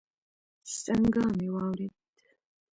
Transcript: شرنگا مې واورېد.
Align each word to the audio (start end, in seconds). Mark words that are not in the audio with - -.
شرنگا 0.73 1.23
مې 1.37 1.47
واورېد. 1.53 1.93